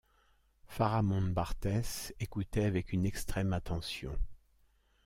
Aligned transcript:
Pharamond 0.65 1.27
Barthès 1.31 2.11
écoutait 2.19 2.63
avec 2.65 2.91
une 2.91 3.05
extrême 3.05 3.53
attention. 3.53 4.17